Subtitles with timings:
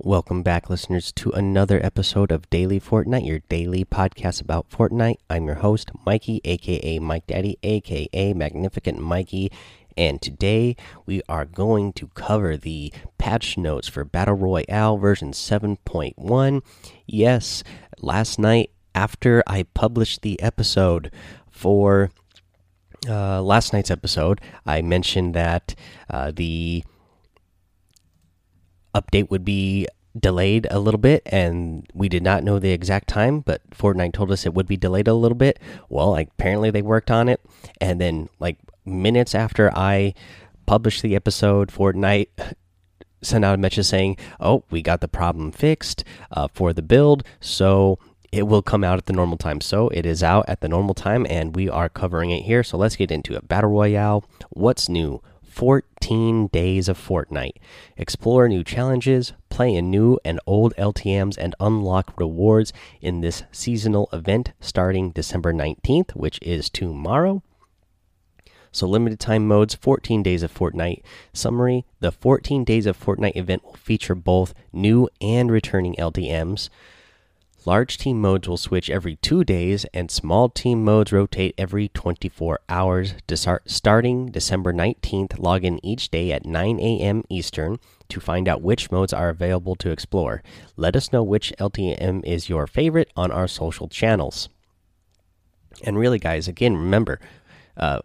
[0.00, 5.16] Welcome back, listeners, to another episode of Daily Fortnite, your daily podcast about Fortnite.
[5.28, 9.50] I'm your host, Mikey, aka Mike Daddy, aka Magnificent Mikey,
[9.96, 16.62] and today we are going to cover the patch notes for Battle Royale version 7.1.
[17.04, 17.64] Yes,
[18.00, 21.10] last night after I published the episode
[21.50, 22.12] for
[23.08, 25.74] uh, last night's episode, I mentioned that
[26.08, 26.84] uh, the
[28.94, 29.86] update would be
[30.18, 34.32] delayed a little bit and we did not know the exact time but fortnite told
[34.32, 35.58] us it would be delayed a little bit.
[35.88, 37.40] Well like, apparently they worked on it
[37.80, 40.14] and then like minutes after i
[40.64, 42.28] published the episode fortnite
[43.22, 47.22] sent out a message saying oh we got the problem fixed uh, for the build
[47.40, 47.98] so
[48.32, 49.60] it will come out at the normal time.
[49.60, 52.62] So it is out at the normal time and we are covering it here.
[52.62, 53.48] So let's get into it.
[53.48, 55.22] Battle royale what's new
[55.58, 57.56] 14 days of Fortnite.
[57.96, 64.08] Explore new challenges, play in new and old LTMs, and unlock rewards in this seasonal
[64.12, 67.42] event starting December 19th, which is tomorrow.
[68.70, 71.02] So, limited time modes 14 days of Fortnite.
[71.32, 76.68] Summary The 14 days of Fortnite event will feature both new and returning LTMs.
[77.64, 82.60] Large team modes will switch every two days, and small team modes rotate every 24
[82.68, 83.14] hours.
[83.66, 87.24] starting December 19th, log in each day at 9 a.m.
[87.28, 87.78] Eastern
[88.08, 90.42] to find out which modes are available to explore.
[90.76, 94.48] Let us know which LTM is your favorite on our social channels.
[95.82, 97.20] And really, guys, again, remember,
[97.76, 98.00] uh,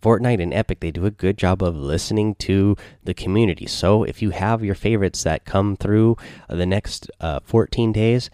[0.00, 3.66] Fortnite and Epic, they do a good job of listening to the community.
[3.66, 6.16] So if you have your favorites that come through
[6.48, 8.30] the next uh, 14 days,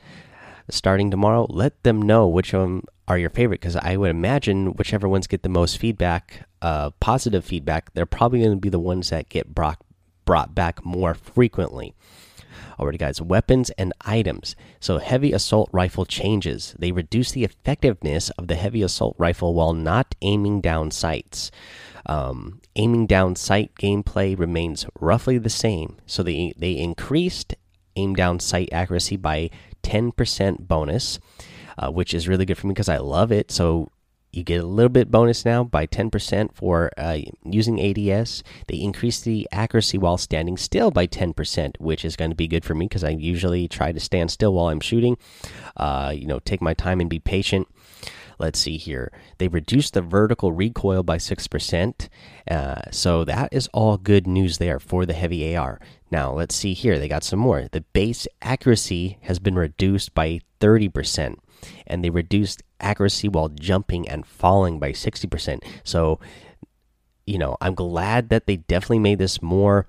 [0.72, 4.74] starting tomorrow, let them know which of them are your favorite because I would imagine
[4.74, 8.78] whichever ones get the most feedback, uh, positive feedback, they're probably going to be the
[8.78, 9.82] ones that get brought
[10.24, 11.92] brought back more frequently.
[12.78, 14.54] Alrighty, guys, weapons and items.
[14.78, 16.74] So, heavy assault rifle changes.
[16.78, 21.50] They reduce the effectiveness of the heavy assault rifle while not aiming down sights.
[22.06, 25.98] Um, aiming down sight gameplay remains roughly the same.
[26.06, 27.54] So, they, they increased
[27.96, 29.50] aim down sight accuracy by
[29.82, 31.18] 10% bonus,
[31.78, 33.50] uh, which is really good for me because I love it.
[33.50, 33.90] So
[34.32, 38.44] you get a little bit bonus now by 10% for uh, using ADS.
[38.68, 42.64] They increase the accuracy while standing still by 10%, which is going to be good
[42.64, 45.16] for me because I usually try to stand still while I'm shooting.
[45.76, 47.66] Uh, you know, take my time and be patient.
[48.40, 49.12] Let's see here.
[49.36, 52.08] They reduced the vertical recoil by 6%.
[52.50, 55.78] Uh, so that is all good news there for the heavy AR.
[56.10, 56.98] Now, let's see here.
[56.98, 57.68] They got some more.
[57.70, 61.36] The base accuracy has been reduced by 30%,
[61.86, 65.62] and they reduced accuracy while jumping and falling by 60%.
[65.84, 66.18] So,
[67.26, 69.86] you know, I'm glad that they definitely made this more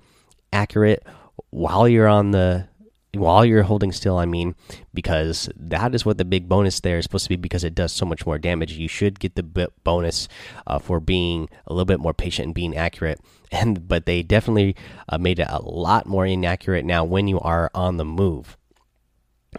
[0.52, 1.02] accurate
[1.48, 2.68] while you're on the
[3.14, 4.54] while you're holding still i mean
[4.94, 7.92] because that is what the big bonus there is supposed to be because it does
[7.92, 10.28] so much more damage you should get the bonus
[10.66, 13.20] uh, for being a little bit more patient and being accurate
[13.52, 14.74] and but they definitely
[15.08, 18.56] uh, made it a lot more inaccurate now when you are on the move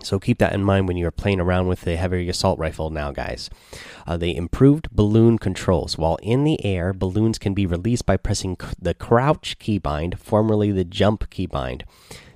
[0.01, 2.89] so keep that in mind when you are playing around with the heavy assault rifle
[2.89, 3.51] now, guys.
[4.07, 5.99] Uh, they improved balloon controls.
[5.99, 10.83] While in the air, balloons can be released by pressing the crouch keybind, formerly the
[10.83, 11.83] jump keybind.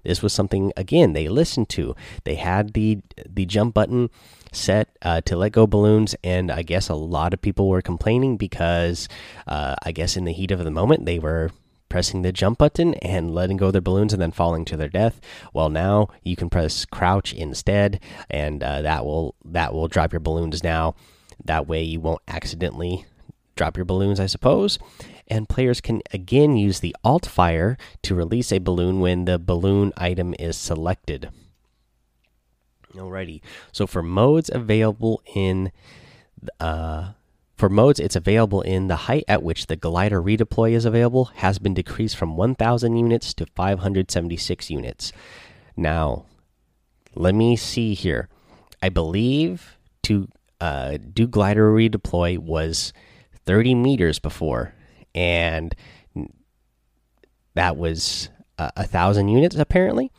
[0.08, 1.96] This was something again they listened to.
[2.24, 4.10] They had the the jump button
[4.54, 8.38] set uh, to let go balloons, and I guess a lot of people were complaining
[8.38, 9.10] because
[9.48, 11.52] uh, I guess in the heat of the moment they were
[11.90, 15.20] pressing the jump button and letting go their balloons and then falling to their death.
[15.54, 20.22] Well, now you can press crouch instead, and uh, that will that will drop your
[20.22, 20.96] balloons now.
[21.44, 23.06] That way you won't accidentally
[23.56, 24.80] drop your balloons, I suppose
[25.30, 29.94] and players can again use the alt fire to release a balloon when the balloon
[29.98, 31.30] item is selected.
[32.94, 35.72] Alrighty, so for modes available in
[36.60, 37.12] uh,
[37.58, 41.58] for modes, it's available in the height at which the glider redeploy is available has
[41.58, 45.12] been decreased from 1,000 units to 576 units.
[45.76, 46.26] Now,
[47.16, 48.30] let me see here.
[48.84, 50.28] I believe to
[50.62, 52.94] uh, do glider redeploy was
[53.46, 54.76] 30 meters before
[55.18, 55.76] and
[57.56, 58.30] that was
[58.60, 60.12] a, a thousand units apparently,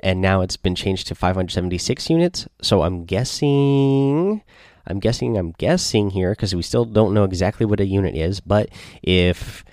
[0.00, 2.48] and now it's been changed to 576 units.
[2.60, 4.42] So I'm guessing.
[4.84, 8.40] I'm guessing I'm guessing here because we still don't know exactly what a unit is,
[8.40, 8.68] but
[9.00, 9.64] if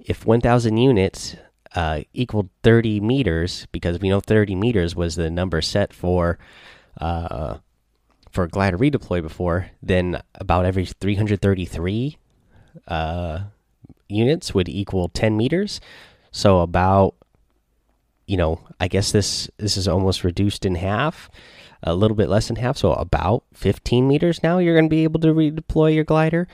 [0.00, 1.36] if 1000 units
[1.74, 6.38] uh, equaled 30 meters, because we know 30 meters was the number set for
[6.98, 7.58] uh,
[8.30, 12.16] for glider redeploy before, then about every 333
[12.88, 13.40] uh,
[14.08, 15.80] units would equal 10 meters.
[16.30, 17.14] So about
[18.26, 21.30] you know, I guess this this is almost reduced in half,
[21.82, 24.58] a little bit less than half, so about 15 meters now.
[24.58, 26.48] You're going to be able to redeploy your glider.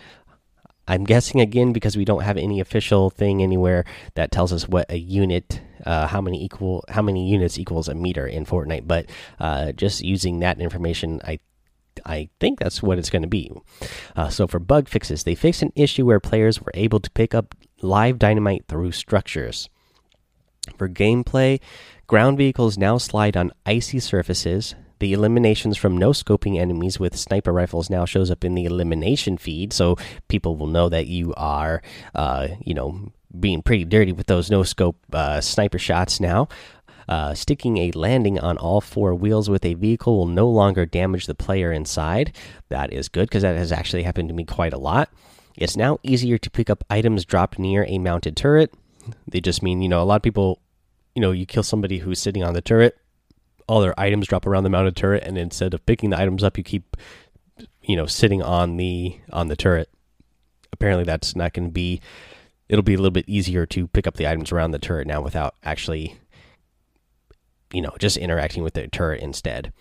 [0.87, 3.85] I'm guessing again because we don't have any official thing anywhere
[4.15, 7.95] that tells us what a unit, uh, how many equal, how many units equals a
[7.95, 8.87] meter in Fortnite.
[8.87, 9.07] But
[9.39, 11.39] uh, just using that information, I,
[12.05, 13.51] I think that's what it's going to be.
[14.17, 17.35] Uh, so for bug fixes, they fixed an issue where players were able to pick
[17.35, 19.69] up live dynamite through structures.
[20.77, 21.61] For gameplay,
[22.07, 24.75] ground vehicles now slide on icy surfaces.
[25.01, 29.37] The eliminations from no scoping enemies with sniper rifles now shows up in the elimination
[29.37, 29.97] feed, so
[30.29, 31.83] people will know that you are,
[32.15, 36.47] uh, you know, being pretty dirty with those no scope uh, sniper shots now.
[37.09, 41.27] Uh, sticking a landing on all four wheels with a vehicle will no longer damage
[41.27, 42.37] the player inside.
[42.69, 45.11] That is good because that has actually happened to me quite a lot.
[45.57, 48.73] It's now easier to pick up items dropped near a mounted turret.
[49.27, 50.61] They just mean, you know, a lot of people,
[51.15, 52.97] you know, you kill somebody who's sitting on the turret,
[53.67, 56.57] all their items drop around the mounted turret, and instead of picking the items up,
[56.57, 56.97] you keep,
[57.83, 59.91] you know, sitting on the on the turret.
[60.73, 62.01] Apparently, that's not going to be.
[62.69, 65.21] It'll be a little bit easier to pick up the items around the turret now
[65.21, 66.17] without actually
[67.73, 69.73] you know, just interacting with the turret instead.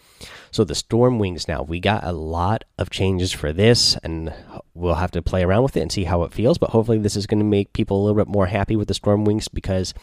[0.51, 4.33] So the Storm Wings now, we got a lot of changes for this, and
[4.73, 6.57] we'll have to play around with it and see how it feels.
[6.57, 8.93] But hopefully, this is going to make people a little bit more happy with the
[8.93, 9.93] Storm Wings because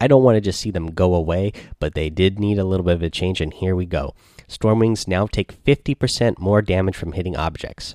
[0.00, 2.84] I don't want to just see them go away, but they did need a little
[2.84, 4.14] bit of a change, and here we go.
[4.48, 7.94] Storm Wings now take 50% more damage from hitting objects.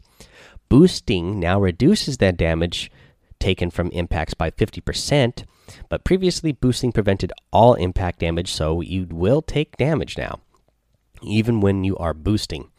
[0.69, 2.91] Boosting now reduces that damage
[3.39, 5.43] taken from impacts by 50%,
[5.89, 10.39] but previously boosting prevented all impact damage, so you will take damage now,
[11.23, 12.71] even when you are boosting.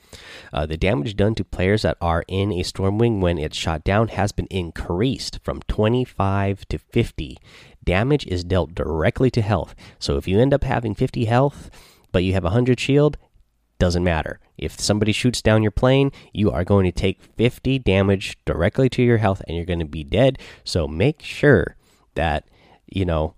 [0.52, 4.08] Uh, the damage done to players that are in a Stormwing when it's shot down
[4.08, 7.36] has been increased from 25 to 50.
[7.84, 11.70] Damage is dealt directly to health, so if you end up having 50 health,
[12.12, 13.18] but you have 100 shield,
[13.78, 14.40] doesn't matter.
[14.56, 19.02] If somebody shoots down your plane, you are going to take 50 damage directly to
[19.02, 20.38] your health and you're going to be dead.
[20.64, 21.76] So make sure
[22.14, 22.48] that,
[22.86, 23.34] you know,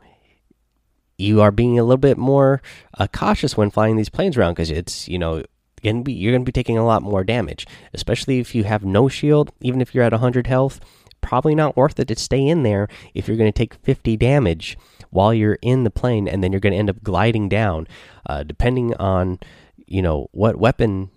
[1.17, 2.62] you are being a little bit more
[2.97, 5.43] uh, cautious when flying these planes around because it's, you know,
[5.83, 9.09] gonna be you're gonna be taking a lot more damage, especially if you have no
[9.09, 9.53] shield.
[9.61, 10.81] Even if you're at 100 health,
[11.21, 14.79] probably not worth it to stay in there if you're to take 50 damage
[15.11, 17.87] while you're in the plane, and then you're to end up gliding down.
[18.27, 19.39] Uh, depending on
[19.87, 21.11] you know what weapon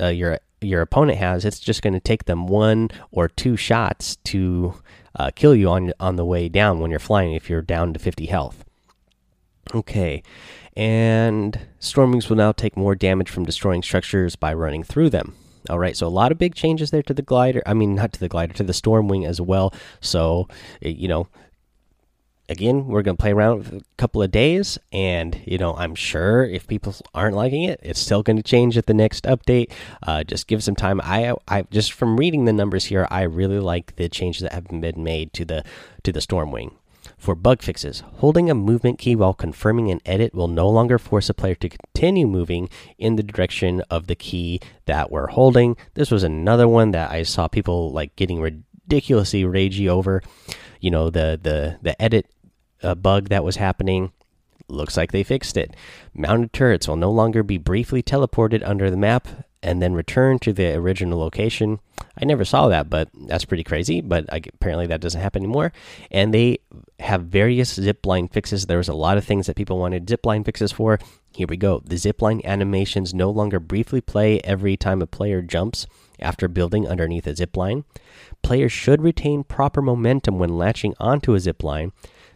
[0.00, 4.74] uh, your your opponent has, it's just to take them one or two shots to
[5.16, 7.34] uh, kill you on on the way down when you're flying.
[7.34, 8.64] If you're down to 50 health.
[9.74, 10.22] Okay,
[10.76, 15.34] and Stormwings will now take more damage from destroying structures by running through them.
[15.70, 17.62] All right, so a lot of big changes there to the glider.
[17.64, 19.72] I mean, not to the glider, to the Stormwing as well.
[20.00, 20.46] So,
[20.82, 21.28] you know,
[22.48, 25.94] again, we're going to play around for a couple of days, and you know, I'm
[25.94, 29.70] sure if people aren't liking it, it's still going to change at the next update.
[30.02, 31.00] Uh, just give some time.
[31.02, 34.68] I, I just from reading the numbers here, I really like the changes that have
[34.68, 35.64] been made to the
[36.02, 36.72] to the Stormwing.
[37.18, 41.30] For bug fixes, holding a movement key while confirming an edit will no longer force
[41.30, 42.68] a player to continue moving
[42.98, 45.76] in the direction of the key that we're holding.
[45.94, 50.22] This was another one that I saw people like getting ridiculously ragey over.
[50.80, 52.26] You know, the the the edit
[52.84, 54.12] uh, bug that was happening.
[54.68, 55.74] Looks like they fixed it.
[56.14, 59.28] Mounted turrets will no longer be briefly teleported under the map
[59.62, 61.80] and then return to the original location.
[62.20, 64.00] I never saw that, but that's pretty crazy.
[64.00, 65.72] But apparently that doesn't happen anymore.
[66.10, 66.58] And they
[67.00, 68.66] have various zipline fixes.
[68.66, 70.98] There was a lot of things that people wanted zipline fixes for.
[71.34, 71.82] Here we go.
[71.84, 75.86] The zipline animations no longer briefly play every time a player jumps
[76.20, 77.84] after building underneath a zipline.
[78.42, 81.92] Players should retain proper momentum when latching onto a zipline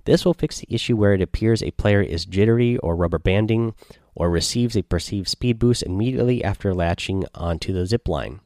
[0.09, 3.75] this will fix the issue where it appears a player is jittery or rubber banding
[4.15, 8.41] or receives a perceived speed boost immediately after latching onto the zip line.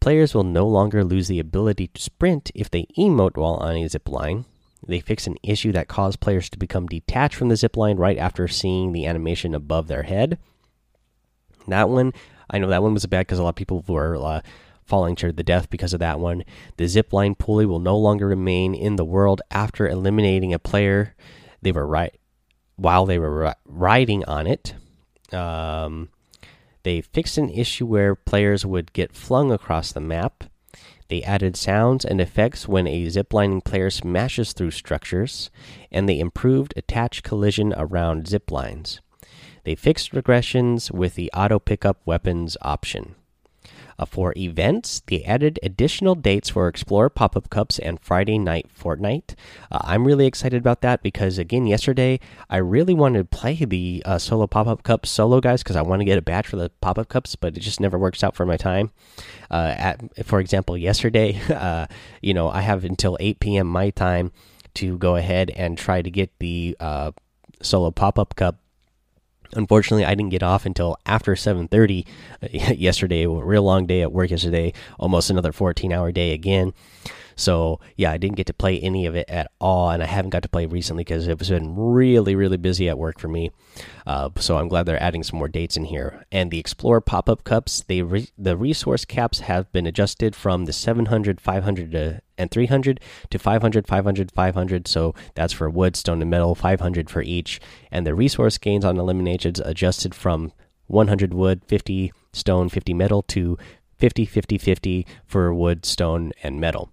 [0.00, 3.88] Players will no longer lose the ability to sprint if they emote while on a
[3.88, 4.44] zip line.
[4.86, 8.18] They fix an issue that caused players to become detached from the zip line right
[8.18, 10.38] after seeing the animation above their head.
[11.66, 12.12] That one,
[12.50, 14.42] I know that one was bad because a lot of people were uh,
[14.86, 16.44] falling to the death because of that one.
[16.76, 21.14] The zipline pulley will no longer remain in the world after eliminating a player
[21.62, 22.14] they were right
[22.76, 24.74] while they were riding on it.
[25.32, 26.10] Um,
[26.82, 30.44] they fixed an issue where players would get flung across the map.
[31.08, 35.50] They added sounds and effects when a ziplining player smashes through structures,
[35.90, 39.00] and they improved attach collision around ziplines.
[39.64, 43.16] They fixed regressions with the auto pickup weapons option.
[43.98, 48.66] Uh, for events, they added additional dates for Explorer pop up cups and Friday night
[48.78, 49.34] Fortnite.
[49.70, 54.02] Uh, I'm really excited about that because, again, yesterday I really wanted to play the
[54.04, 56.56] uh, solo pop up cups solo, guys, because I want to get a badge for
[56.56, 58.90] the pop up cups, but it just never works out for my time.
[59.50, 61.86] Uh, at, for example, yesterday, uh,
[62.20, 63.66] you know, I have until 8 p.m.
[63.66, 64.32] my time
[64.74, 67.12] to go ahead and try to get the uh,
[67.62, 68.56] solo pop up cup
[69.54, 72.06] unfortunately i didn't get off until after 7.30
[72.42, 76.72] uh, yesterday a real long day at work yesterday almost another 14 hour day again
[77.36, 80.30] so yeah i didn't get to play any of it at all and i haven't
[80.30, 83.50] got to play recently because it's been really really busy at work for me.
[84.06, 86.24] Uh, so i'm glad they're adding some more dates in here.
[86.32, 90.72] And the explorer pop-up cups they re the resource caps have been adjusted from the
[90.72, 93.00] 700 500 to and 300
[93.30, 97.60] to 500 500 500 so that's for wood stone and metal 500 for each.
[97.90, 100.52] And the resource gains on eliminations adjusted from
[100.86, 103.58] 100 wood 50 stone 50 metal to
[103.98, 106.92] 50 50 50 for wood stone and metal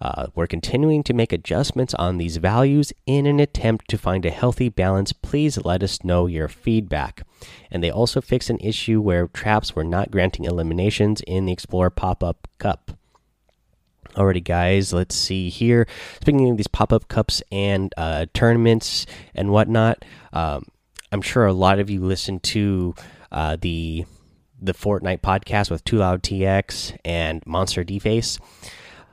[0.00, 4.30] uh, we're continuing to make adjustments on these values in an attempt to find a
[4.30, 5.12] healthy balance.
[5.12, 7.22] Please let us know your feedback.
[7.70, 11.90] And they also fixed an issue where traps were not granting eliminations in the Explorer
[11.90, 12.92] pop up cup.
[14.14, 15.86] Alrighty, guys, let's see here.
[16.20, 20.64] Speaking of these pop up cups and uh, tournaments and whatnot, um,
[21.12, 22.94] I'm sure a lot of you listen to
[23.30, 24.06] uh, the
[24.62, 28.38] the Fortnite podcast with Too Loud TX and Monster Deface.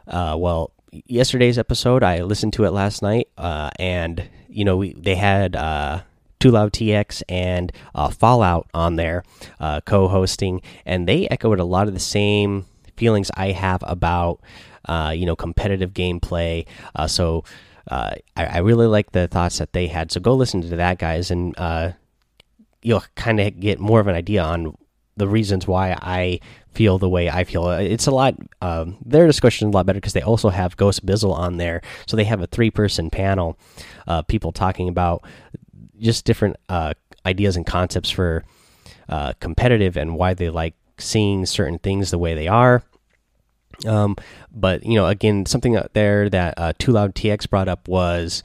[0.07, 0.71] Uh, well,
[1.05, 5.55] yesterday's episode, I listened to it last night, uh, and you know we they had
[5.55, 6.01] uh,
[6.39, 9.23] Too Loud TX and uh, Fallout on there
[9.59, 14.39] uh, co-hosting, and they echoed a lot of the same feelings I have about
[14.85, 16.65] uh, you know competitive gameplay.
[16.95, 17.43] Uh, so
[17.89, 20.11] I, I, really like the thoughts that they had.
[20.11, 21.93] So go listen to that, guys, and uh,
[22.81, 24.75] you'll kind of get more of an idea on
[25.17, 26.39] the reasons why I
[26.71, 27.69] feel the way I feel.
[27.71, 28.35] It's a lot.
[28.61, 31.81] Um, their discussion is a lot better because they also have Ghost Bizzle on there.
[32.07, 33.57] So they have a three-person panel,
[34.07, 35.23] uh, people talking about
[35.99, 36.93] just different uh,
[37.25, 38.43] ideas and concepts for
[39.39, 42.83] competitive and why they like seeing certain things the way they are
[43.85, 44.15] um,
[44.51, 48.41] but you know, again, something out there that uh, Too Loud TX brought up was,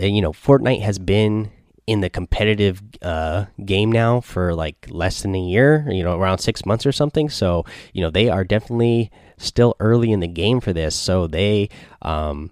[0.00, 1.50] uh, you know, Fortnite has been
[1.88, 6.36] in the competitive uh, game now for like less than a year, you know, around
[6.36, 7.30] six months or something.
[7.30, 7.64] So,
[7.94, 10.94] you know, they are definitely still early in the game for this.
[10.94, 11.70] So they,
[12.02, 12.50] um,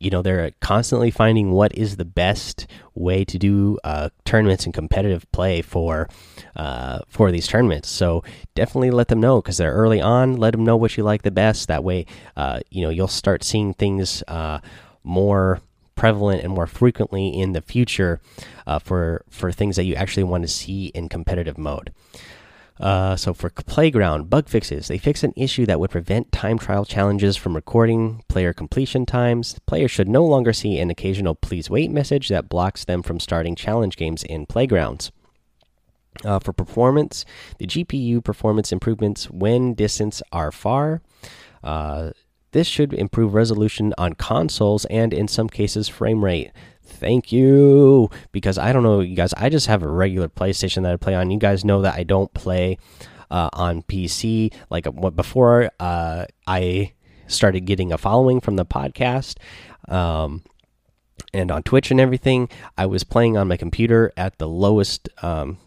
[0.00, 4.74] you know they're constantly finding what is the best way to do uh, tournaments and
[4.74, 6.10] competitive play for
[6.56, 7.88] uh, for these tournaments.
[7.88, 8.22] So
[8.54, 10.36] definitely let them know because they're early on.
[10.36, 11.68] Let them know what you like the best.
[11.68, 12.04] That way,
[12.36, 14.58] uh, you know you'll start seeing things uh,
[15.04, 15.62] more
[15.94, 18.20] prevalent and more frequently in the future
[18.66, 21.92] uh, for for things that you actually want to see in competitive mode.
[22.80, 26.84] Uh, so for Playground bug fixes, they fix an issue that would prevent time trial
[26.84, 29.60] challenges from recording player completion times.
[29.66, 33.54] Players should no longer see an occasional "Please wait" message that blocks them from starting
[33.54, 35.12] challenge games in Playgrounds.
[36.24, 37.24] Uh, for performance,
[37.58, 41.02] the GPU performance improvements when distance are far.
[41.62, 42.10] Uh,
[42.54, 46.52] this should improve resolution on consoles and, in some cases, frame rate.
[46.84, 48.08] Thank you.
[48.30, 51.14] Because I don't know you guys I just have a regular PlayStation that I play
[51.14, 51.30] on.
[51.30, 52.78] You guys know that I don't play
[53.30, 56.92] uh, on PC like what before uh, I
[57.26, 59.38] started getting a following from the podcast
[59.88, 60.44] um,
[61.32, 65.58] and on Twitch and everything I was playing on my computer at the lowest um,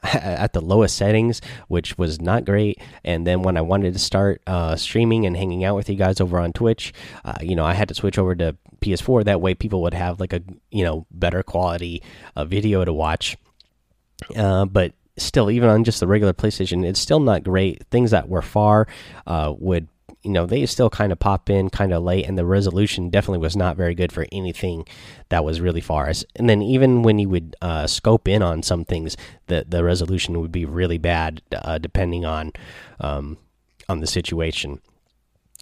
[0.12, 2.80] at the lowest settings, which was not great.
[3.04, 6.20] And then when I wanted to start uh, streaming and hanging out with you guys
[6.20, 6.92] over on Twitch,
[7.24, 9.24] uh, you know, I had to switch over to PS4.
[9.24, 12.02] That way, people would have like a you know better quality
[12.34, 13.36] uh, video to watch.
[14.34, 17.84] Uh, but still, even on just the regular PlayStation, it's still not great.
[17.90, 18.86] Things that were far
[19.26, 19.88] uh, would
[20.26, 23.38] you know they still kind of pop in kind of late and the resolution definitely
[23.38, 24.84] was not very good for anything
[25.28, 26.12] that was really far.
[26.34, 29.16] And then even when you would uh, scope in on some things
[29.46, 32.52] the the resolution would be really bad uh, depending on
[33.00, 33.38] um,
[33.88, 34.80] on the situation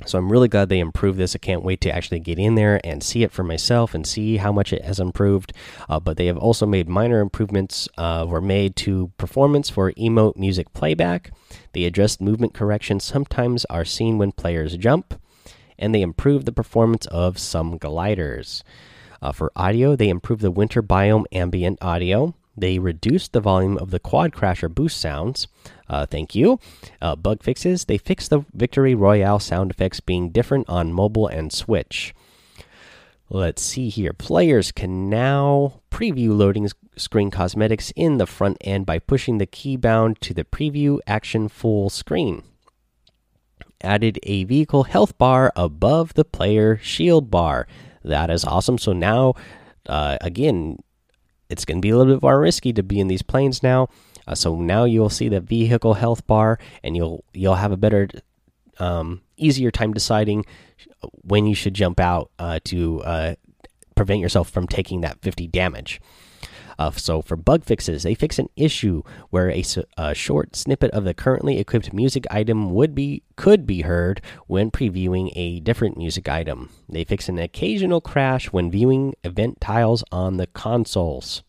[0.06, 1.34] so I'm really glad they improved this.
[1.34, 4.38] I can't wait to actually get in there and see it for myself and see
[4.38, 5.52] how much it has improved.
[5.88, 10.36] Uh, but they have also made minor improvements uh, were made to performance for emote
[10.36, 11.30] music playback.
[11.72, 15.14] They addressed movement corrections sometimes are seen when players jump,
[15.78, 18.64] and they improved the performance of some gliders.
[19.22, 22.34] Uh, for audio, they improved the winter biome ambient audio.
[22.56, 25.48] They reduced the volume of the quad crasher boost sounds.
[25.88, 26.59] Uh, thank you.
[27.00, 27.85] Uh, bug fixes.
[27.85, 32.14] They fixed the Victory Royale sound effects being different on mobile and Switch.
[33.31, 34.12] Let's see here.
[34.12, 39.76] Players can now preview loading screen cosmetics in the front end by pushing the key
[39.76, 42.43] bound to the preview action full screen.
[43.83, 47.67] added a vehicle health bar above the player shield bar.
[48.03, 48.79] That is awesome.
[48.79, 49.35] So now,
[49.87, 50.79] uh, again,
[51.49, 53.88] it's going to be a little bit more risky to be in these planes now.
[54.26, 58.09] Uh, so now you'll see the vehicle health bar, and you'll you'll have a better,
[58.78, 60.45] um, easier time deciding
[61.23, 63.35] when you should jump out uh, to uh,
[63.95, 66.00] prevent yourself from taking that 50 damage.
[66.78, 69.62] Uh, so for bug fixes, they fix an issue where a,
[69.97, 74.71] a, short snippet of the currently equipped music item would be could be heard when
[74.71, 76.71] previewing a different music item.
[76.88, 81.43] They fix an occasional crash when viewing event tiles on the consoles.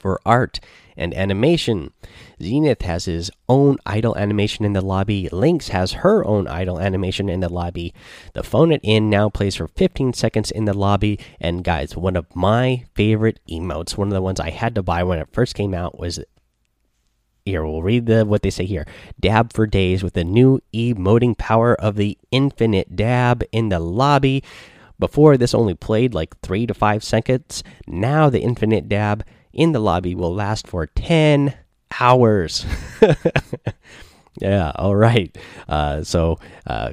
[0.00, 0.60] For art,
[1.00, 1.92] and animation.
[2.40, 5.28] Zenith has his own idle animation in the lobby.
[5.32, 7.94] Lynx has her own idle animation in the lobby.
[8.34, 11.18] The phone it in now plays for 15 seconds in the lobby.
[11.40, 15.02] And guys, one of my favorite emotes, one of the ones I had to buy
[15.02, 16.20] when it first came out, was
[17.46, 18.86] here we'll read the what they say here
[19.18, 24.44] dab for days with the new emoting power of the infinite dab in the lobby
[24.98, 29.80] before this only played like three to five seconds now the infinite dab in the
[29.80, 31.54] lobby will last for 10
[32.00, 32.64] hours.
[34.40, 35.36] yeah, all right.
[35.68, 36.92] Uh, so, uh,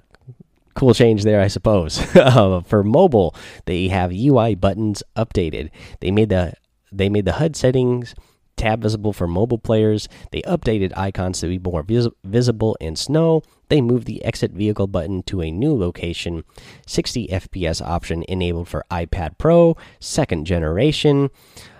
[0.73, 1.99] cool change there, I suppose.
[2.67, 3.35] for mobile,
[3.65, 5.69] they have UI buttons updated.
[5.99, 6.53] They made the
[6.89, 8.15] they made the HUD settings
[8.55, 10.09] tab visible for mobile players.
[10.31, 13.43] They updated icons to be more vis visible in snow.
[13.69, 16.43] They moved the exit vehicle button to a new location.
[16.85, 21.29] 60 FPS option enabled for iPad Pro, second generation.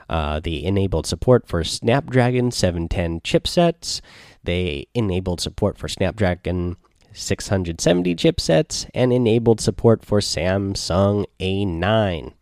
[0.09, 4.01] Uh, they enabled support for Snapdragon 710 chipsets.
[4.43, 6.77] They enabled support for Snapdragon
[7.13, 12.33] 670 chipsets and enabled support for Samsung A9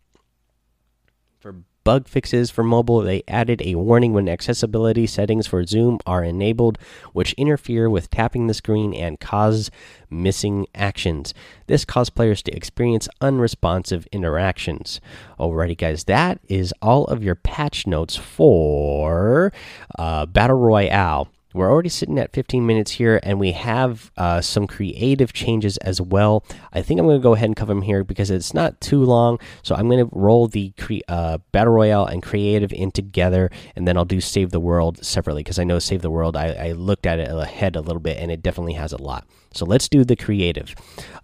[1.86, 6.78] bug fixes for mobile, they added a warning when accessibility settings for Zoom are enabled,
[7.12, 9.70] which interfere with tapping the screen and cause
[10.10, 11.32] missing actions.
[11.68, 15.00] This caused players to experience unresponsive interactions.
[15.38, 19.52] Alrighty, guys, that is all of your patch notes for
[19.96, 21.28] uh, Battle Royale.
[21.56, 26.02] We're already sitting at 15 minutes here, and we have uh, some creative changes as
[26.02, 26.44] well.
[26.74, 29.02] I think I'm going to go ahead and cover them here because it's not too
[29.02, 29.38] long.
[29.62, 30.74] So I'm going to roll the
[31.08, 35.42] uh, Battle Royale and creative in together, and then I'll do Save the World separately
[35.42, 38.18] because I know Save the World, I, I, looked at it ahead a little bit,
[38.18, 39.26] and it definitely has a lot.
[39.54, 40.74] So let's do the creative.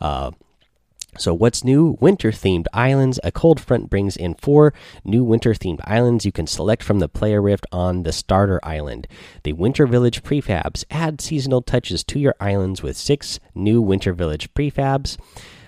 [0.01, 0.31] Uh,
[1.19, 1.99] so, what's new?
[2.01, 3.21] Winter themed islands.
[3.23, 4.73] A cold front brings in four
[5.05, 9.07] new winter themed islands you can select from the player rift on the starter island.
[9.43, 14.55] The Winter Village prefabs add seasonal touches to your islands with six new Winter Village
[14.55, 15.19] prefabs.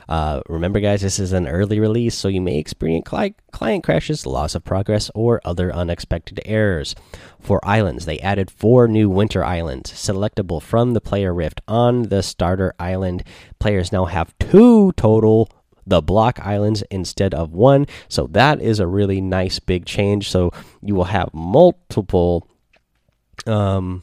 [0.09, 4.27] Uh, remember, guys, this is an early release, so you may experience cli client crashes,
[4.27, 6.95] loss of progress, or other unexpected errors.
[7.41, 12.23] For islands, they added four new winter islands, selectable from the player rift on the
[12.23, 13.25] starter island.
[13.59, 15.49] Players now have two total
[15.87, 17.87] the block islands instead of one.
[18.09, 20.31] So that is a really nice big change.
[20.31, 20.51] So
[20.83, 22.49] you will have multiple
[23.47, 24.03] um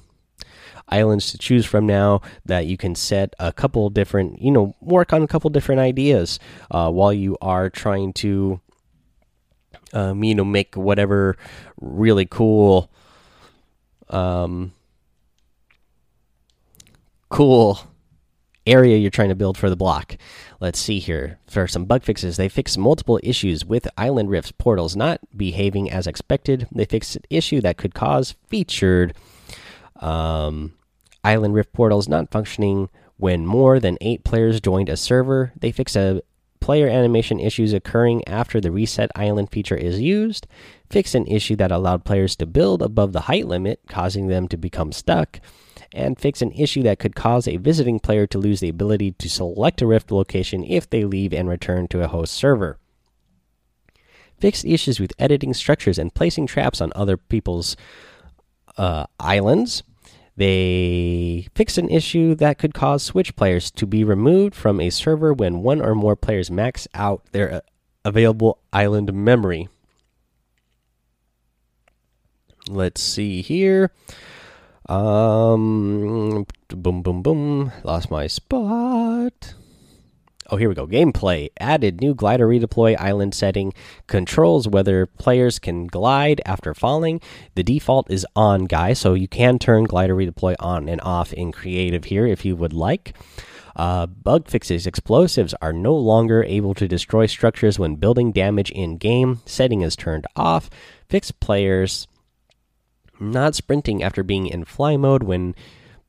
[0.92, 5.14] islands to choose from now that you can set a couple different, you know, work
[5.14, 8.60] on a couple different ideas uh, while you are trying to,
[9.94, 11.38] um, you know, make whatever
[11.80, 12.92] really cool,
[14.10, 14.74] um,
[17.30, 17.80] cool
[18.68, 20.18] area you're trying to build for the block.
[20.60, 21.40] Let's see here.
[21.48, 26.06] For some bug fixes, they fixed multiple issues with Island Rift's portals not behaving as
[26.06, 26.68] expected.
[26.72, 29.16] They fixed an issue that could cause featured
[29.96, 30.74] um,
[31.24, 35.54] Island Rift portals not functioning when more than eight players joined a server.
[35.60, 36.22] They fix a
[36.60, 40.48] player animation issues occurring after the reset island feature is used.
[40.90, 44.58] Fix an issue that allowed players to build above the height limit, causing them to
[44.58, 45.40] become stuck.
[45.94, 49.30] And fix an issue that could cause a visiting player to lose the ability to
[49.30, 52.78] select a Rift location if they leave and return to a host server.
[54.40, 57.76] Fix issues with editing structures and placing traps on other people's
[58.78, 59.84] uh, islands.
[60.42, 65.32] They fixed an issue that could cause Switch players to be removed from a server
[65.36, 67.62] when one or more players max out their uh,
[68.04, 69.70] available island memory.
[72.68, 73.92] Let's see here.
[74.90, 77.72] Um, boom, boom, boom.
[77.84, 79.54] Lost my spot.
[80.52, 80.86] Oh, here we go.
[80.86, 83.74] Gameplay added new glider redeploy island setting,
[84.08, 87.22] controls whether players can glide after falling.
[87.56, 91.54] The default is on, guys, so you can turn glider redeploy on and off in
[91.54, 93.16] creative here if you would like.
[93.78, 98.98] Uh, bug fixes explosives are no longer able to destroy structures when building damage in
[98.98, 99.40] game.
[99.46, 100.70] Setting is turned off.
[101.08, 102.10] Fix players
[103.22, 105.56] not sprinting after being in fly mode when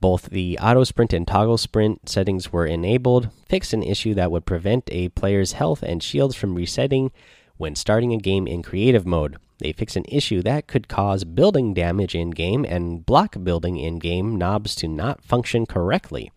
[0.03, 4.45] Both the auto sprint and toggle sprint settings were enabled, fixed an issue that would
[4.45, 7.13] prevent a player's health and shields from resetting
[7.57, 9.37] when starting a game in creative mode.
[9.59, 14.01] They fixed an issue that could cause building damage in game and block building in
[14.01, 16.33] game knobs to not function correctly.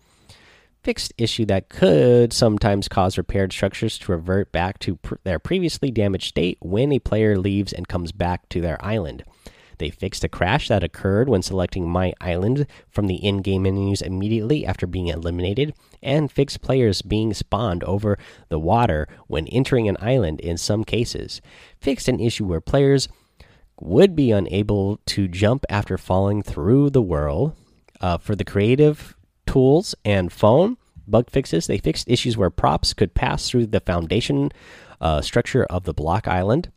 [0.84, 5.90] Fixed issue that could sometimes cause repaired structures to revert back to pr their previously
[5.90, 9.24] damaged state when a player leaves and comes back to their island.
[9.78, 14.02] They fixed a crash that occurred when selecting My Island from the in game menus
[14.02, 18.18] immediately after being eliminated, and fixed players being spawned over
[18.50, 21.42] the water when entering an island in some cases.
[21.80, 23.08] Fixed an issue where players
[23.80, 27.56] would be unable to jump after falling through the world.
[28.02, 33.14] Uh, for the creative tools and phone bug fixes, they fixed issues where props could
[33.14, 34.52] pass through the foundation
[35.00, 36.72] uh, structure of the block island.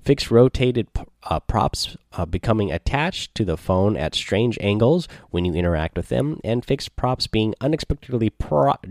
[0.00, 0.88] Fixed rotated
[1.24, 6.08] uh, props uh, becoming attached to the phone at strange angles when you interact with
[6.08, 8.32] them, and fixed props being unexpectedly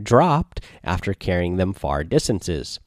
[0.03, 2.79] dropped after carrying them far distances.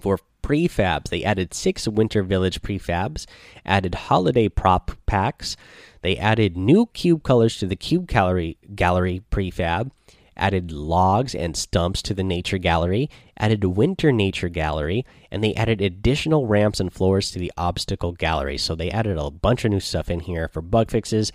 [0.00, 3.26] For prefabs, they added six Winter Village prefabs,
[3.64, 5.56] added holiday prop packs,
[6.02, 9.90] they added new cube colors to the Cube Gallery, gallery prefab,
[10.36, 15.80] added logs and stumps to the nature gallery, added winter nature gallery, and they added
[15.80, 18.58] additional ramps and floors to the obstacle gallery.
[18.58, 21.32] So they added a bunch of new stuff in here for bug fixes.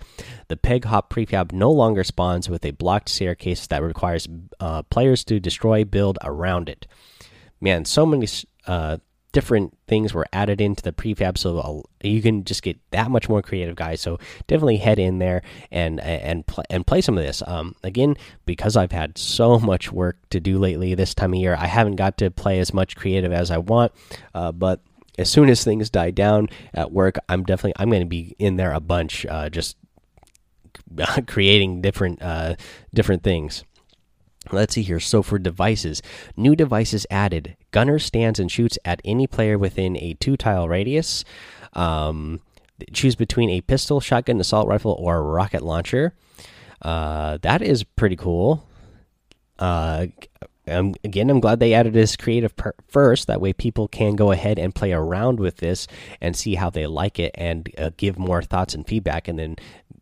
[0.48, 5.24] The peg hop prefab no longer spawns with a blocked staircase that requires uh, players
[5.24, 6.86] to destroy build around it.
[7.60, 8.26] Man, so many
[8.66, 8.98] uh,
[9.32, 13.42] different things were added into the prefab so you can just get that much more
[13.42, 14.00] creative guys.
[14.00, 17.42] So definitely head in there and and play and play some of this.
[17.46, 18.16] Um, again
[18.46, 21.96] because i've had so much work to do lately this time of year i haven't
[21.96, 23.92] got to play as much creative as i want.
[24.34, 24.80] Uh, but
[25.18, 28.56] as soon as things die down at work i'm definitely i'm going to be in
[28.56, 29.76] there a bunch uh, just
[31.26, 32.54] creating different uh,
[32.94, 33.64] different things
[34.50, 35.00] Let's see here.
[35.00, 36.02] So for devices,
[36.36, 37.56] new devices added.
[37.72, 41.24] Gunner stands and shoots at any player within a two tile radius.
[41.74, 42.40] Um,
[42.92, 46.14] choose between a pistol, shotgun, assault rifle, or rocket launcher.
[46.82, 48.66] Uh, that is pretty cool.
[49.58, 50.06] Uh,
[50.66, 52.54] um, again, I'm glad they added this creative
[52.88, 53.26] first.
[53.26, 55.86] That way, people can go ahead and play around with this
[56.20, 59.56] and see how they like it and uh, give more thoughts and feedback, and then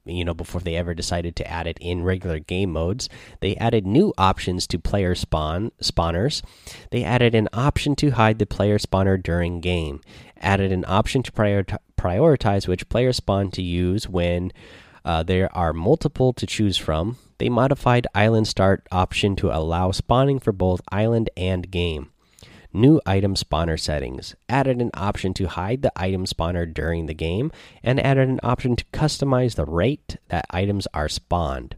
[0.09, 3.09] you know before they ever decided to add it in regular game modes.
[3.41, 6.43] They added new options to player spawn spawners.
[6.91, 10.01] They added an option to hide the player spawner during game.
[10.41, 11.65] Added an option to prior
[11.97, 14.53] prioritize which player spawn to use when
[15.05, 17.19] uh, there are multiple to choose from.
[17.39, 22.11] They modified island start option to allow spawning for both island and game
[22.73, 27.51] new item spawner settings, added an option to hide the item spawner during the game,
[27.83, 31.77] and added an option to customize the rate that items are spawned.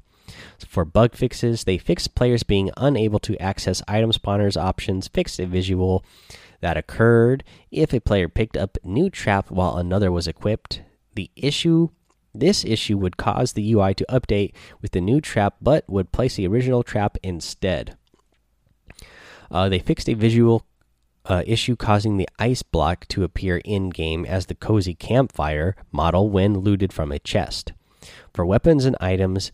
[0.66, 5.46] For bug fixes, they fixed players being unable to access item spawners options, fixed a
[5.46, 6.04] visual
[6.60, 10.82] that occurred if a player picked up new trap while another was equipped.
[11.14, 11.88] The issue
[12.32, 16.36] this issue would cause the UI to update with the new trap but would place
[16.36, 17.96] the original trap instead.
[19.50, 20.64] Uh, they fixed a visual
[21.30, 26.28] uh, issue causing the ice block to appear in game as the cozy campfire model
[26.28, 27.72] when looted from a chest.
[28.34, 29.52] For weapons and items,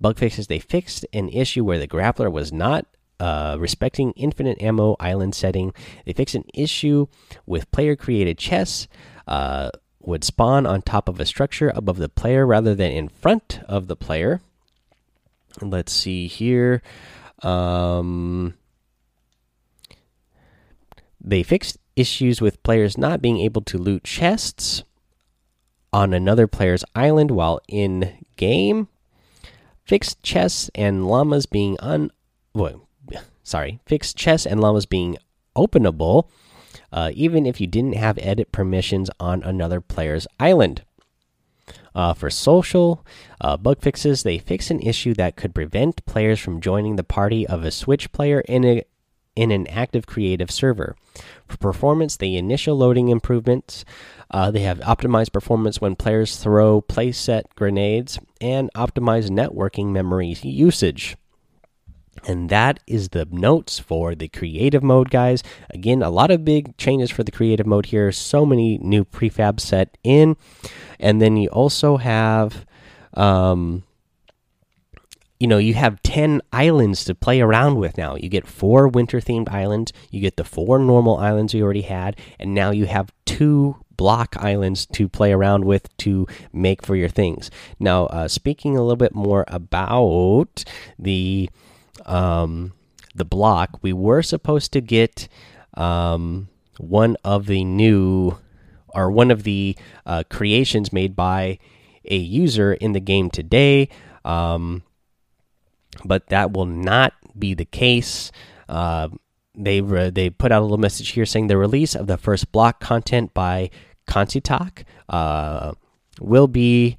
[0.00, 2.86] bug fixes they fixed an issue where the grappler was not
[3.18, 5.74] uh, respecting infinite ammo island setting.
[6.04, 7.08] They fixed an issue
[7.44, 8.86] with player created chests.
[9.26, 13.58] Uh, would spawn on top of a structure above the player rather than in front
[13.66, 14.40] of the player.
[15.60, 16.80] Let's see here.
[17.42, 18.54] Um,
[21.26, 24.84] they fixed issues with players not being able to loot chests
[25.92, 28.88] on another player's island while in game.
[29.84, 32.10] Fixed chests and llamas being un.
[32.54, 32.88] Well,
[33.42, 35.16] sorry, fixed chests and llamas being
[35.56, 36.28] openable,
[36.92, 40.82] uh, even if you didn't have edit permissions on another player's island.
[41.94, 43.04] Uh, for social
[43.40, 47.46] uh, bug fixes, they fix an issue that could prevent players from joining the party
[47.46, 48.82] of a Switch player in a
[49.36, 50.96] in an active creative server.
[51.46, 53.84] For performance, the initial loading improvements,
[54.30, 61.16] uh, they have optimized performance when players throw playset grenades and optimized networking memory usage.
[62.26, 65.42] And that is the notes for the creative mode, guys.
[65.70, 68.10] Again, a lot of big changes for the creative mode here.
[68.10, 70.36] So many new prefabs set in.
[70.98, 72.66] And then you also have
[73.14, 73.84] um,
[75.38, 79.20] you know you have 10 islands to play around with now you get four winter
[79.20, 83.12] themed islands you get the four normal islands you already had and now you have
[83.24, 87.50] two block islands to play around with to make for your things.
[87.78, 90.64] Now, uh, speaking a little bit more about
[90.98, 91.50] the
[92.04, 92.72] um,
[93.14, 95.28] the block, we were supposed to get
[95.74, 98.38] um, one of the new
[98.88, 101.58] or one of the uh, creations made by
[102.04, 103.88] a user in the game today.
[104.24, 104.82] Um,
[106.04, 108.32] but that will not be the case.
[108.68, 109.08] Uh,
[109.54, 112.80] they they put out a little message here saying the release of the first block
[112.80, 113.70] content by
[114.08, 115.72] Kansitak uh,
[116.20, 116.98] will be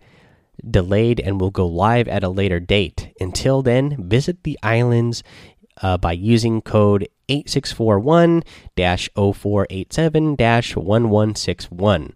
[0.70, 3.14] delayed and will go live at a later date.
[3.20, 5.24] Until then, visit the islands
[5.82, 8.44] uh, by using code 8641
[8.76, 12.14] 0487 1161.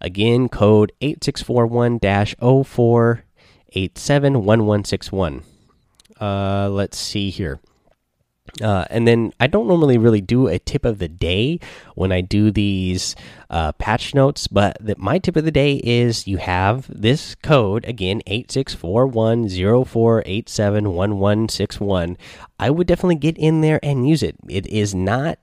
[0.00, 5.42] Again, code 8641 0487 1161.
[6.20, 7.60] Uh, let's see here.
[8.62, 11.60] Uh, and then I don't normally really do a tip of the day
[11.94, 13.14] when I do these
[13.50, 17.84] uh, patch notes, but the, my tip of the day is you have this code
[17.84, 22.16] again eight six four one zero four eight seven one one six one.
[22.58, 24.36] I would definitely get in there and use it.
[24.48, 25.38] It is not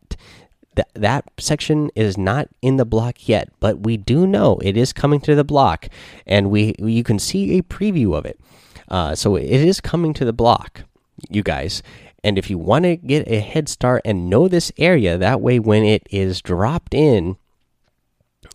[0.76, 4.94] that that section is not in the block yet, but we do know it is
[4.94, 5.88] coming to the block,
[6.26, 8.40] and we you can see a preview of it.
[8.88, 10.84] Uh, so it is coming to the block,
[11.30, 11.82] you guys.
[12.24, 15.60] And if you want to get a head start and know this area, that way
[15.60, 17.38] when it is dropped in,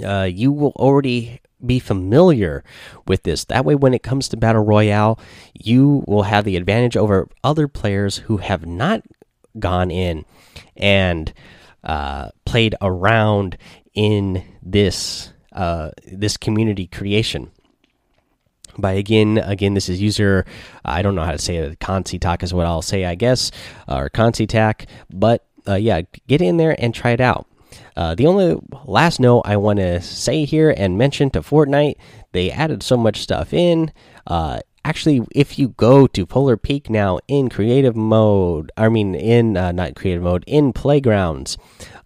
[0.04, 2.64] uh, you will already be familiar
[3.06, 3.44] with this.
[3.44, 5.18] That way, when it comes to Battle Royale,
[5.54, 9.02] you will have the advantage over other players who have not
[9.58, 10.24] gone in
[10.76, 11.32] and
[11.84, 13.56] uh, played around
[13.94, 17.50] in this uh, this community creation.
[18.78, 20.46] By again again this is user
[20.84, 23.50] i don't know how to say it consitak is what i'll say i guess
[23.88, 27.46] or consitak but uh, yeah get in there and try it out.
[27.96, 31.96] Uh, the only last note i want to say here and mention to fortnite
[32.32, 33.92] they added so much stuff in
[34.28, 39.56] uh, actually if you go to polar peak now in creative mode i mean in
[39.56, 41.56] uh, not creative mode in playgrounds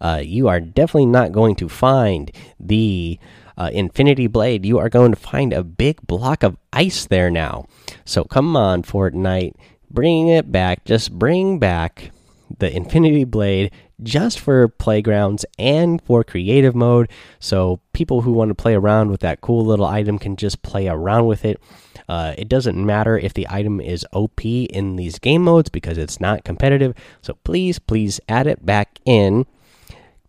[0.01, 3.17] uh, you are definitely not going to find the
[3.57, 7.65] uh, Infinity Blade, you are going to find a big block of ice there now.
[8.03, 9.55] So come on, Fortnite,
[9.89, 10.85] bring it back.
[10.85, 12.11] Just bring back
[12.59, 13.71] the Infinity Blade
[14.03, 17.09] just for playgrounds and for creative mode.
[17.39, 20.87] So people who want to play around with that cool little item can just play
[20.87, 21.61] around with it.
[22.07, 26.19] Uh, it doesn't matter if the item is OP in these game modes because it's
[26.19, 26.93] not competitive.
[27.21, 29.45] So please, please add it back in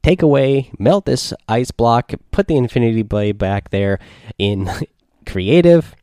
[0.06, 3.98] take away, melt this ice block, put the Infinity Blade back there
[4.38, 4.70] in
[5.26, 5.95] creative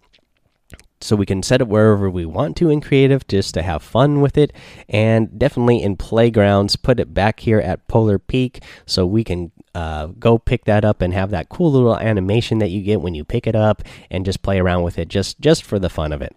[1.04, 4.22] so we can set it wherever we want to in creative just to have fun
[4.22, 4.54] with it.
[4.90, 10.08] And definitely in playgrounds put it back here at polar peak so we can uh,
[10.08, 13.24] go pick that up and have that cool little animation that you get when you
[13.24, 16.22] pick it up and just play around with it just just for the fun of
[16.22, 16.36] it.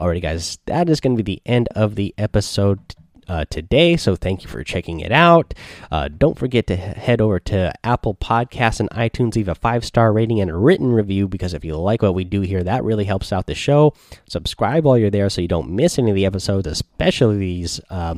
[0.00, 2.80] Alrighty guys that is going to be the end of the episode
[3.28, 3.96] uh, today.
[3.96, 5.54] So thank you for checking it out.
[5.90, 10.12] Uh, don't forget to head over to Apple Podcasts and iTunes, leave a five star
[10.12, 13.04] rating and a written review because if you like what we do here, that really
[13.04, 13.94] helps out the show.
[14.28, 17.80] Subscribe while you're there so you don't miss any of the episodes, especially these.
[17.90, 18.16] Uh,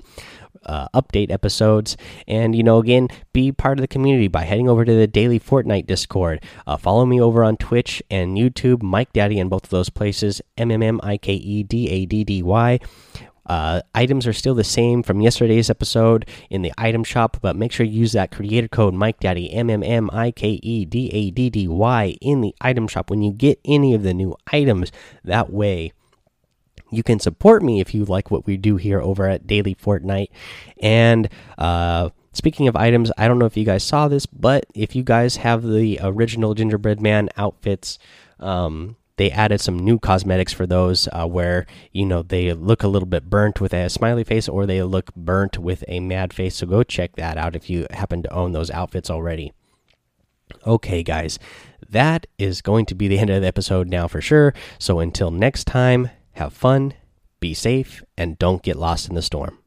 [0.66, 1.96] uh, update episodes.
[2.26, 5.40] And, you know, again, be part of the community by heading over to the Daily
[5.40, 6.44] Fortnite Discord.
[6.66, 10.42] Uh, follow me over on Twitch and YouTube, Mike Daddy, in both of those places,
[10.58, 12.80] M M M I K E D A D D Y.
[13.46, 17.72] Uh, items are still the same from yesterday's episode in the item shop, but make
[17.72, 21.10] sure you use that creator code Mike Daddy M M M I K E D
[21.12, 24.36] A D D Y in the item shop when you get any of the new
[24.52, 24.90] items.
[25.24, 25.92] That way,
[26.90, 30.28] you can support me if you like what we do here over at Daily Fortnite.
[30.80, 31.28] And
[31.58, 35.02] uh, speaking of items, I don't know if you guys saw this, but if you
[35.02, 37.98] guys have the original Gingerbread Man outfits,
[38.38, 42.88] um, they added some new cosmetics for those uh, where you know they look a
[42.88, 46.56] little bit burnt with a smiley face or they look burnt with a mad face.
[46.56, 49.52] So go check that out if you happen to own those outfits already.
[50.64, 51.38] Okay guys
[51.88, 54.54] that is going to be the end of the episode now for sure.
[54.78, 56.94] So until next time have fun
[57.40, 59.58] be safe and don't get lost in the storm